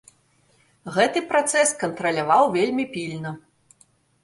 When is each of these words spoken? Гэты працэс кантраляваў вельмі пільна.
Гэты 0.95 1.19
працэс 1.33 1.75
кантраляваў 1.85 2.51
вельмі 2.59 2.85
пільна. 2.97 3.37